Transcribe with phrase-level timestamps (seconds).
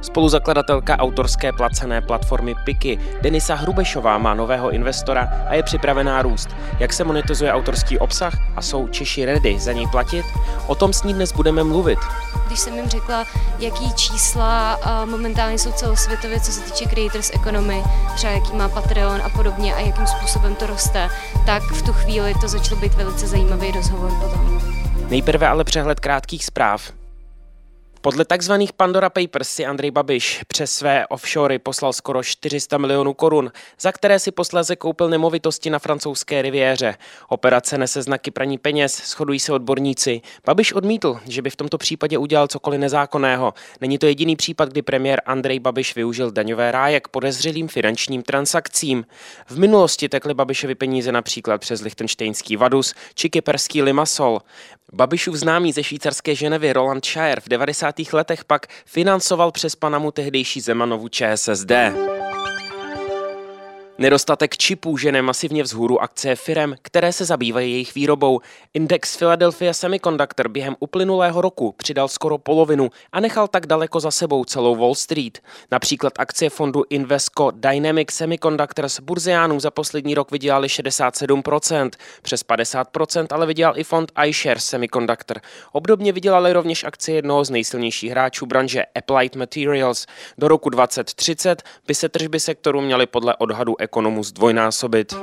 [0.00, 6.48] Spoluzakladatelka autorské placené platformy Piky, Denisa Hrubešová, má nového investora a je připravená růst.
[6.78, 10.26] Jak se monetizuje autorský obsah a jsou Češi ready za něj platit?
[10.66, 11.98] O tom s ní dnes budeme mluvit.
[12.46, 13.26] Když jsem jim řekla,
[13.58, 17.82] jaký čísla momentálně jsou celosvětově, co se týče creators economy,
[18.14, 21.08] třeba jaký má Patreon a podobně a jakým způsobem to roste,
[21.46, 24.60] tak v tu chvíli to začalo být velice zajímavý rozhovor potom.
[25.08, 26.99] Nejprve ale přehled krátkých zpráv.
[28.02, 28.52] Podle tzv.
[28.76, 34.18] Pandora Papers si Andrej Babiš přes své offshory poslal skoro 400 milionů korun, za které
[34.18, 36.94] si posléze koupil nemovitosti na francouzské riviéře.
[37.28, 40.20] Operace nese znaky praní peněz, shodují se odborníci.
[40.44, 43.54] Babiš odmítl, že by v tomto případě udělal cokoliv nezákonného.
[43.80, 49.06] Není to jediný případ, kdy premiér Andrej Babiš využil daňové ráje k podezřelým finančním transakcím.
[49.46, 54.38] V minulosti tekly Babišovi peníze například přes lichtenštejnský Vadus či kyperský Limassol.
[54.92, 57.89] Babišův známý ze švýcarské Ženevy Roland Shire v 90.
[58.12, 61.72] letech pak financoval přes Panamu tehdejší Zemanovu ČSSD.
[64.00, 68.40] Nedostatek čipů žene masivně vzhůru akcie firem, které se zabývají jejich výrobou.
[68.74, 74.44] Index Philadelphia Semiconductor během uplynulého roku přidal skoro polovinu a nechal tak daleko za sebou
[74.44, 75.38] celou Wall Street.
[75.70, 81.90] Například akcie fondu Invesco Dynamic Semiconductors burziánů za poslední rok vydělali 67%,
[82.22, 85.40] přes 50% ale vydělal i fond iShares Semiconductor.
[85.72, 90.06] Obdobně vydělali rovněž akcie jednoho z nejsilnějších hráčů branže Applied Materials.
[90.38, 95.14] Do roku 2030 by se tržby sektoru měly podle odhadu ekonomů zdvojnásobit.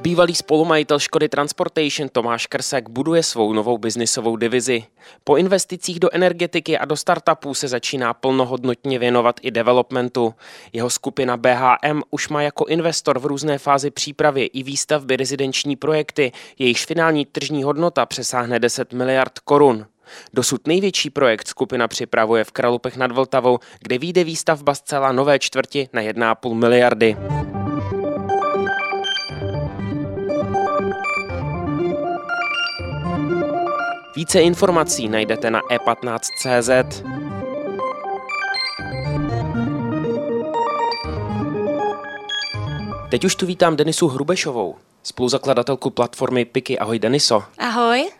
[0.00, 4.84] Bývalý spolumajitel Škody Transportation Tomáš Krsek buduje svou novou biznisovou divizi.
[5.24, 10.34] Po investicích do energetiky a do startupů se začíná plnohodnotně věnovat i developmentu.
[10.72, 16.32] Jeho skupina BHM už má jako investor v různé fázi přípravy i výstavby rezidenční projekty,
[16.58, 19.86] jejichž finální tržní hodnota přesáhne 10 miliard korun.
[20.34, 25.38] Dosud největší projekt skupina připravuje v Kralupech nad Vltavou, kde vyjde výstavba z celá nové
[25.38, 27.16] čtvrti na 1,5 miliardy.
[34.16, 37.02] Více informací najdete na e15.cz.
[43.10, 46.78] Teď už tu vítám Denisu Hrubešovou, spoluzakladatelku platformy Piky.
[46.78, 47.42] Ahoj Deniso.
[47.58, 48.10] Ahoj.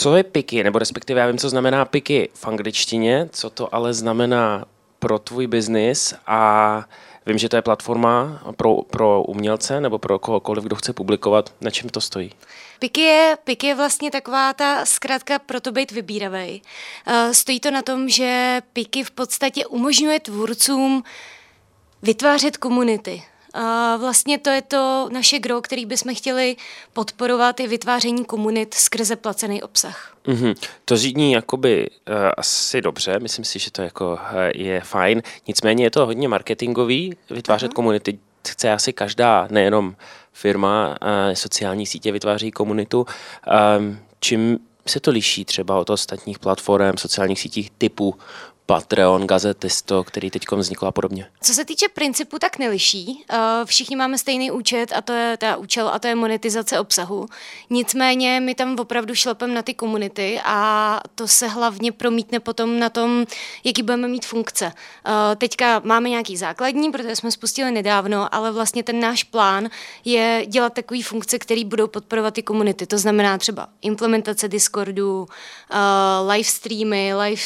[0.00, 3.94] Co je piky, nebo respektive já vím, co znamená piky v angličtině, co to ale
[3.94, 4.64] znamená
[4.98, 6.84] pro tvůj biznis a
[7.26, 11.52] vím, že to je platforma pro, pro umělce nebo pro kohokoliv, kdo chce publikovat.
[11.60, 12.32] Na čem to stojí?
[12.78, 16.60] Piky je, piky je vlastně taková ta zkrátka pro to být vybíravej.
[17.06, 21.04] Uh, stojí to na tom, že Piky v podstatě umožňuje tvůrcům
[22.02, 23.22] vytvářet komunity.
[23.54, 26.56] A vlastně to je to naše gro, který bychom chtěli
[26.92, 30.16] podporovat, je vytváření komunit skrze placený obsah.
[30.26, 30.54] Mm-hmm.
[30.84, 34.18] To zní jakoby uh, asi dobře, myslím si, že to jako uh,
[34.54, 35.22] je fajn.
[35.46, 37.74] Nicméně je to hodně marketingový, vytvářet uh-huh.
[37.74, 39.96] komunity chce asi každá, nejenom
[40.32, 40.96] firma, uh,
[41.34, 43.06] sociální sítě vytváří komunitu.
[43.78, 48.14] Um, čím se to liší třeba od ostatních platform, sociálních sítích typu
[48.70, 51.26] Patreon, Gazetisto, který teď vznikl a podobně?
[51.42, 53.24] Co se týče principu, tak neliší.
[53.30, 57.26] Eh, všichni máme stejný účet a to je ta účel a to je monetizace obsahu.
[57.70, 62.88] Nicméně my tam opravdu šlepem na ty komunity a to se hlavně promítne potom na
[62.88, 63.26] tom,
[63.64, 64.72] jaký budeme mít funkce.
[65.06, 69.68] Eh, teďka máme nějaký základní, protože jsme spustili nedávno, ale vlastně ten náš plán
[70.04, 72.86] je dělat takové funkce, které budou podporovat ty komunity.
[72.86, 75.26] To znamená třeba implementace Discordu,
[75.70, 75.76] eh,
[76.32, 77.42] live streamy, live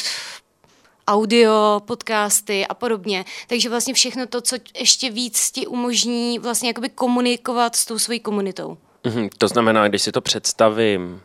[1.07, 3.25] audio, podcasty a podobně.
[3.47, 8.19] Takže vlastně všechno to, co ještě víc ti umožní vlastně jakoby komunikovat s tou svojí
[8.19, 8.77] komunitou.
[9.03, 11.21] Mm-hmm, to znamená, když si to představím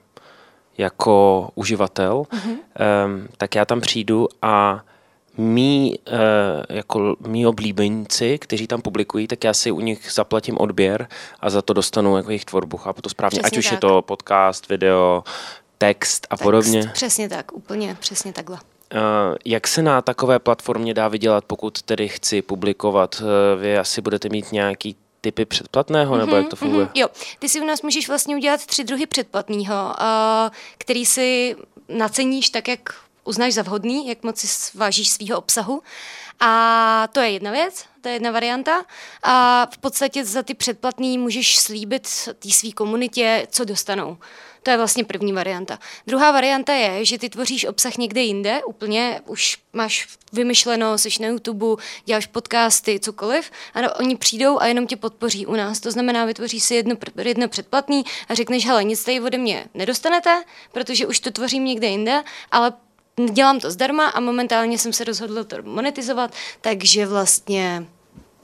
[0.78, 2.58] jako uživatel, mm-hmm.
[3.06, 4.84] um, tak já tam přijdu a
[5.36, 6.16] mý, uh,
[6.69, 11.08] jako mý oblíbenci, kteří tam publikují, tak já si u nich zaplatím odběr
[11.40, 12.76] a za to dostanu jako jejich tvorbu.
[12.76, 13.72] Chápu to správně, přesně ať už tak.
[13.72, 15.24] je to podcast, video,
[15.78, 16.90] text a text, podobně.
[16.94, 18.58] Přesně tak, úplně přesně takhle.
[18.94, 23.23] Eh, jak se na takové platformě dá vydělat, pokud tedy chci publikovat?
[23.23, 26.87] Eh, vy asi budete mít nějaký typy předplatného, nebo mm-hmm, jak to mhm, funguje?
[26.87, 27.08] Mm-hmm, jo,
[27.38, 31.56] ty si u nás můžeš vlastně udělat tři druhy předplatného, uh, který si
[31.88, 32.94] naceníš tak, jak
[33.25, 35.82] uznáš za vhodný, jak moc si vážíš svého obsahu.
[36.41, 38.84] A to je jedna věc, to je jedna varianta.
[39.23, 42.08] A v podstatě za ty předplatný můžeš slíbit
[42.38, 44.19] té své komunitě, co dostanou.
[44.69, 45.79] To je vlastně první varianta.
[46.06, 51.29] Druhá varianta je, že ty tvoříš obsah někde jinde, úplně už máš vymyšleno, jsi na
[51.29, 55.81] YouTube, děláš podcasty, cokoliv, a oni přijdou a jenom tě podpoří u nás.
[55.81, 60.44] To znamená, vytvoří si jedno, jedno předplatný a řekneš, hele, nic tady ode mě nedostanete,
[60.73, 62.73] protože už to tvořím někde jinde, ale
[63.32, 67.87] dělám to zdarma a momentálně jsem se rozhodla to monetizovat, takže vlastně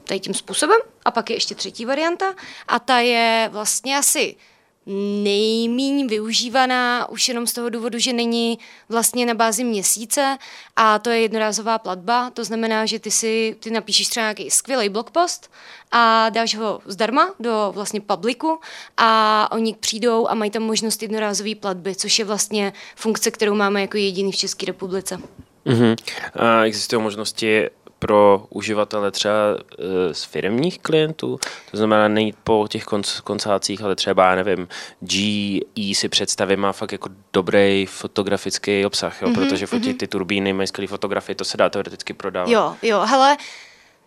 [0.05, 0.79] tady tím způsobem.
[1.05, 2.35] A pak je ještě třetí varianta
[2.69, 4.37] a ta je vlastně asi
[4.86, 8.58] nejméně využívaná už jenom z toho důvodu, že není
[8.88, 10.38] vlastně na bázi měsíce
[10.76, 14.88] a to je jednorázová platba, to znamená, že ty si ty napíšeš třeba nějaký skvělý
[14.88, 15.50] blogpost
[15.92, 18.60] a dáš ho zdarma do vlastně publiku
[18.96, 23.80] a oni přijdou a mají tam možnost jednorázové platby, což je vlastně funkce, kterou máme
[23.80, 25.19] jako jediný v České republice.
[25.66, 25.96] Mm-hmm.
[26.34, 27.69] A existují možnosti
[28.04, 29.32] pro uživatele třeba
[29.78, 31.38] e, z firmních klientů,
[31.70, 34.68] to znamená nejít po těch konc- koncácích, ale třeba, já nevím,
[35.00, 39.96] GE si představím má fakt jako dobrý fotografický obsah, jo, mm-hmm, protože fotí mm-hmm.
[39.96, 42.50] ty turbíny, mají skvělé fotografie, to se dá teoreticky prodávat.
[42.50, 43.36] Jo, jo, hele,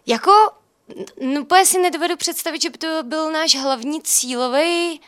[0.06, 0.32] jako,
[1.22, 5.02] no si nedovedu představit, že by to byl náš hlavní cílový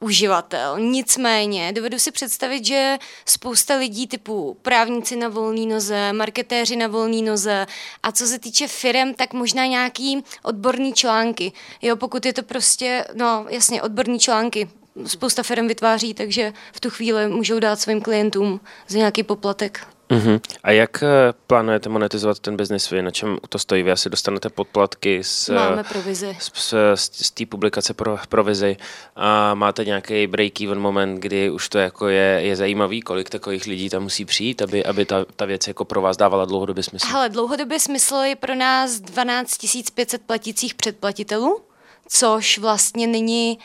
[0.00, 0.78] uživatel.
[0.78, 7.22] Nicméně dovedu si představit, že spousta lidí typu právníci na volný noze, marketéři na volný
[7.22, 7.66] noze
[8.02, 11.52] a co se týče firem, tak možná nějaký odborný články.
[11.82, 14.68] Jo, pokud je to prostě, no jasně, odborní články,
[15.06, 19.86] spousta firm vytváří, takže v tu chvíli můžou dát svým klientům za nějaký poplatek.
[20.08, 20.40] Uh-huh.
[20.62, 21.06] A jak eh,
[21.46, 23.02] plánujete monetizovat ten biznis vy?
[23.02, 23.82] Na čem to stojí?
[23.82, 26.36] Vy asi dostanete podplatky z, Máme provizi.
[26.40, 28.76] z, z, z, z té publikace pro provizi
[29.16, 33.90] a máte nějaký break-even moment, kdy už to jako je, je zajímavý, kolik takových lidí
[33.90, 37.06] tam musí přijít, aby, aby ta, ta věc jako pro vás dávala dlouhodobě smysl?
[37.10, 39.58] Hele, dlouhodobě smysl je pro nás 12
[39.94, 41.60] 500 platících předplatitelů,
[42.08, 43.58] což vlastně není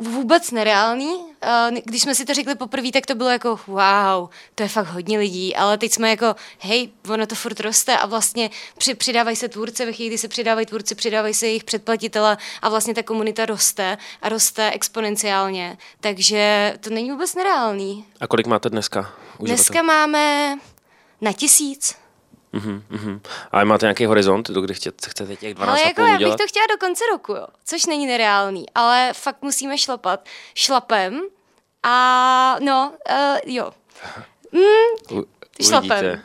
[0.00, 1.24] vůbec nereálný.
[1.84, 5.18] Když jsme si to řekli poprvé, tak to bylo jako wow, to je fakt hodně
[5.18, 9.48] lidí, ale teď jsme jako hej, ono to furt roste a vlastně při, přidávají se
[9.48, 13.46] tvůrce, ve chvíli, kdy se přidávají tvůrci, přidávají se jejich předplatitele a vlastně ta komunita
[13.46, 18.04] roste a roste exponenciálně, takže to není vůbec nereálný.
[18.20, 19.00] A kolik máte dneska?
[19.00, 19.46] Uživatel?
[19.46, 20.58] Dneska máme
[21.20, 22.01] na tisíc.
[22.54, 23.20] Uh-huh, uh-huh.
[23.52, 26.46] Ale máte nějaký horizont, do kdy chcete, chcete těch 12 Ale jako já bych to
[26.48, 27.46] chtěla do konce roku, jo.
[27.64, 31.20] což není nereálný, ale fakt musíme šlapat šlapem
[31.82, 33.70] a no, uh, jo.
[34.52, 35.24] Mm, U,
[35.60, 36.22] Uvidíte,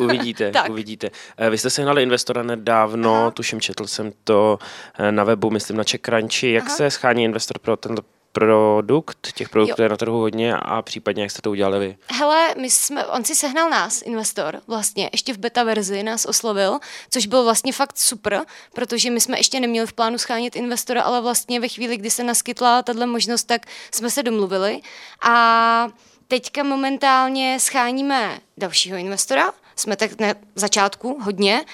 [0.00, 1.10] u, uvidíte, uvidíte.
[1.36, 3.30] Eh, vy jste sehnali investora nedávno, Aha.
[3.30, 4.58] tuším, četl jsem to
[4.98, 6.50] eh, na webu, myslím na Čekranči.
[6.50, 6.76] Jak Aha.
[6.76, 8.02] se schání investor pro tento
[8.32, 11.98] produkt, těch produktů je na trhu hodně a případně jak jste to udělali vy?
[12.12, 16.78] Hele, my jsme, on si sehnal nás, investor, vlastně, ještě v beta verzi nás oslovil,
[17.10, 18.42] což bylo vlastně fakt super,
[18.74, 22.24] protože my jsme ještě neměli v plánu schánět investora, ale vlastně ve chvíli, kdy se
[22.24, 24.80] naskytla tahle možnost, tak jsme se domluvili
[25.22, 25.88] a
[26.28, 31.64] teďka momentálně scháníme dalšího investora, jsme tak na začátku hodně,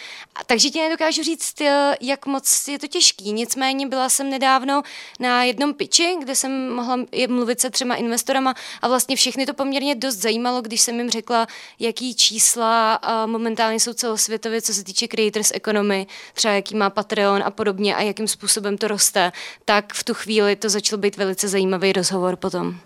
[0.46, 3.32] takže ti nedokážu říct, eh, jak moc je to těžký.
[3.32, 4.82] Nicméně byla jsem nedávno
[5.20, 6.96] na jednom piči, kde jsem mohla
[7.28, 11.46] mluvit se třema investorama a vlastně všechny to poměrně dost zajímalo, když jsem jim řekla,
[11.78, 17.42] jaký čísla eh, momentálně jsou celosvětově, co se týče creators economy, třeba jaký má Patreon
[17.44, 19.32] a podobně a jakým způsobem to roste,
[19.64, 22.76] tak v tu chvíli to začalo být velice zajímavý rozhovor potom.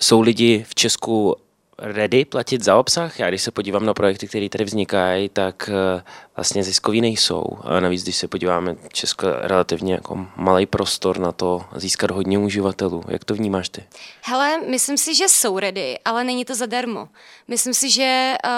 [0.00, 1.36] Jsou lidi v Česku
[1.78, 3.18] ready platit za obsah.
[3.18, 6.02] Já když se podívám na projekty, které tady vznikají, tak eh,
[6.36, 7.44] vlastně ziskový nejsou.
[7.64, 13.04] A navíc, když se podíváme, Česko relativně jako malý prostor na to získat hodně uživatelů.
[13.08, 13.84] Jak to vnímáš ty?
[14.22, 17.08] Hele, myslím si, že jsou ready, ale není to zadarmo.
[17.48, 18.50] Myslím si, že uh,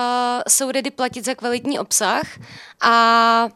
[0.49, 2.23] jsou ready platit za kvalitní obsah
[2.81, 3.49] a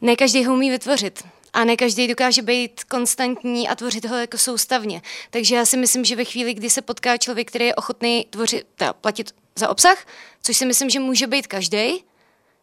[0.00, 4.38] ne každý ho umí vytvořit a ne každý dokáže být konstantní a tvořit ho jako
[4.38, 5.02] soustavně.
[5.30, 8.66] Takže já si myslím, že ve chvíli, kdy se potká člověk, který je ochotný tvořit,
[8.76, 10.06] teda platit za obsah,
[10.42, 12.04] což si myslím, že může být každý,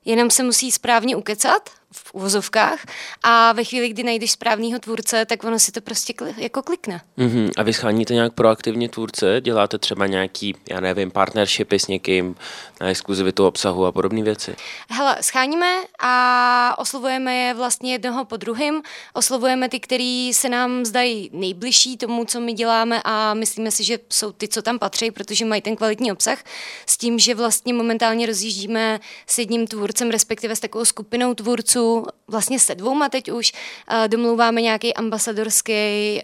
[0.05, 2.79] jenom se musí správně ukecat v uvozovkách
[3.23, 7.01] a ve chvíli, kdy najdeš správného tvůrce, tak ono si to prostě kli, jako klikne.
[7.17, 7.51] Mm-hmm.
[7.57, 9.41] A vy scháníte nějak proaktivně tvůrce?
[9.41, 12.35] Děláte třeba nějaký, já nevím, partnershipy s někým
[12.81, 14.55] na exkluzivitu obsahu a podobné věci?
[14.89, 18.81] Hele, scháníme a oslovujeme je vlastně jednoho po druhým.
[19.13, 23.99] Oslovujeme ty, který se nám zdají nejbližší tomu, co my děláme a myslíme si, že
[24.09, 26.39] jsou ty, co tam patří, protože mají ten kvalitní obsah.
[26.85, 32.05] S tím, že vlastně momentálně rozjíždíme s jedním tvůrcem, respektive s takovou skupinou tvůrců, tvůrců,
[32.27, 33.51] vlastně se dvouma teď už,
[33.91, 35.73] uh, domlouváme nějaký ambasadorský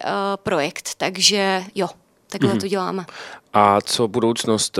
[0.04, 1.88] uh, projekt, takže jo,
[2.30, 2.60] takhle mm-hmm.
[2.60, 3.06] to děláme.
[3.52, 4.78] A co budoucnost,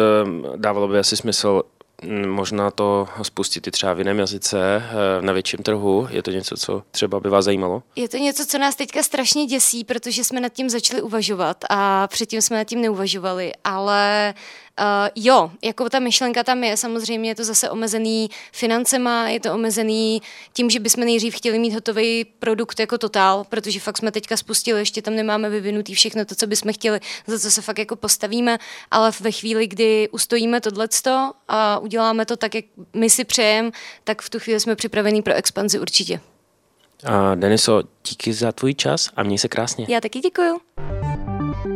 [0.56, 1.62] dávalo by asi smysl
[2.02, 6.08] mm, možná to spustit i třeba v jiném jazyce, eh, na větším trhu?
[6.10, 7.82] Je to něco, co třeba by vás zajímalo?
[7.96, 12.08] Je to něco, co nás teďka strašně děsí, protože jsme nad tím začali uvažovat a
[12.08, 14.40] předtím jsme nad tím neuvažovali, ale Uh,
[15.14, 20.22] jo, jako ta myšlenka tam je, samozřejmě je to zase omezený financema, je to omezený
[20.52, 24.80] tím, že bychom nejdřív chtěli mít hotový produkt jako totál, protože fakt jsme teďka spustili,
[24.80, 28.58] ještě tam nemáme vyvinutý všechno to, co bychom chtěli, za co se fakt jako postavíme,
[28.90, 33.70] ale ve chvíli, kdy ustojíme tohleto a uděláme to tak, jak my si přejeme,
[34.04, 36.20] tak v tu chvíli jsme připravení pro expanzi určitě.
[37.04, 39.86] A Deniso, díky za tvůj čas a měj se krásně.
[39.88, 40.60] Já taky děkuju.